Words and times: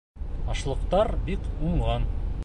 Ашлыҡтар 0.53 1.11
бик 1.27 1.45
уңған. 1.69 2.09